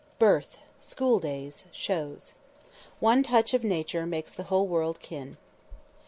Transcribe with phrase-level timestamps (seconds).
[0.17, 0.57] BIRTH.
[0.79, 1.65] SCHOOL DAYS.
[1.71, 2.33] SHOWS.
[2.99, 5.37] _"One touch of Nature makes the whole world kin."